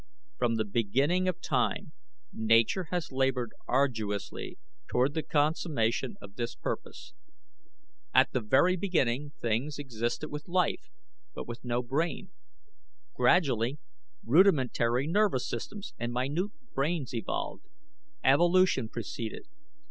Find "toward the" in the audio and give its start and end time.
4.87-5.21